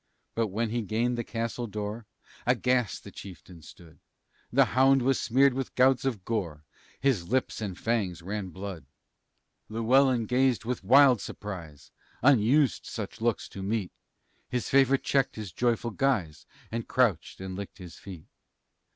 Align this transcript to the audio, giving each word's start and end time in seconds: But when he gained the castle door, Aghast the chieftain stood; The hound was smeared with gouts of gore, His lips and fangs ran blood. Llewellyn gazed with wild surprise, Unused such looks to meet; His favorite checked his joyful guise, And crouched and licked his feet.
But 0.33 0.47
when 0.47 0.71
he 0.71 0.81
gained 0.81 1.15
the 1.15 1.23
castle 1.23 1.67
door, 1.67 2.07
Aghast 2.47 3.03
the 3.03 3.11
chieftain 3.11 3.61
stood; 3.61 3.99
The 4.51 4.65
hound 4.73 5.03
was 5.03 5.21
smeared 5.21 5.53
with 5.53 5.75
gouts 5.75 6.05
of 6.05 6.25
gore, 6.25 6.63
His 6.99 7.27
lips 7.27 7.61
and 7.61 7.77
fangs 7.77 8.23
ran 8.23 8.49
blood. 8.49 8.87
Llewellyn 9.69 10.25
gazed 10.25 10.65
with 10.65 10.83
wild 10.83 11.21
surprise, 11.21 11.91
Unused 12.23 12.83
such 12.87 13.21
looks 13.21 13.47
to 13.49 13.61
meet; 13.61 13.91
His 14.49 14.69
favorite 14.69 15.03
checked 15.03 15.35
his 15.35 15.51
joyful 15.51 15.91
guise, 15.91 16.47
And 16.71 16.87
crouched 16.87 17.39
and 17.39 17.55
licked 17.55 17.77
his 17.77 17.97
feet. 17.99 18.25